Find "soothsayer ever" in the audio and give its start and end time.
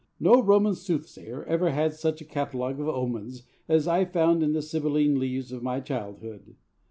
0.73-1.69